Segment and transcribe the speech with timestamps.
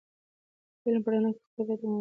[0.81, 1.89] د علم په رڼا کې پر مختګ باید دوام ولري.